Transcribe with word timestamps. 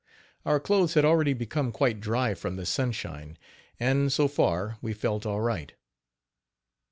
Our 0.47 0.59
clothes 0.59 0.95
had 0.95 1.05
already 1.05 1.33
become 1.33 1.71
quite 1.71 1.99
dry 1.99 2.33
from 2.33 2.55
the 2.55 2.65
sunshine; 2.65 3.37
and, 3.79 4.11
so 4.11 4.27
far, 4.27 4.79
we 4.81 4.93
felt 4.93 5.27
all 5.27 5.41
right. 5.41 5.73